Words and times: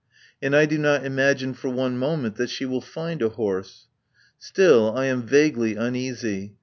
And 0.41 0.55
I 0.55 0.65
do 0.65 0.79
not 0.79 1.05
imagine 1.05 1.53
for 1.53 1.69
one 1.69 1.95
moment 1.95 2.33
that 2.37 2.49
she 2.49 2.65
will 2.65 2.81
find 2.81 3.21
a 3.21 3.29
horse. 3.29 3.85
Still, 4.39 4.91
I 4.97 5.05
am 5.05 5.21
vaguely 5.27 5.75
uneasy. 5.75 6.55